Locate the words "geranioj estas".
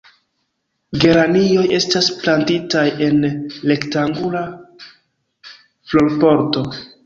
1.03-2.07